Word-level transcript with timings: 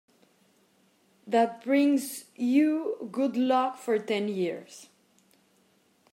That 1.27 1.63
brings 1.63 2.25
you 2.35 3.07
good 3.11 3.37
luck 3.37 3.77
for 3.77 3.99
ten 3.99 4.29
years. 4.29 4.89